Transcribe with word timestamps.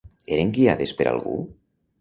Eren 0.37 0.53
guiades 0.55 0.95
per 1.03 1.09
algú? 1.13 1.37